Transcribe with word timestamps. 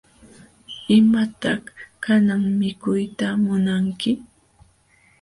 ¿Imataq 0.97 1.63
kanan 2.03 2.43
mikuyta 2.59 3.27
munanki? 3.45 4.11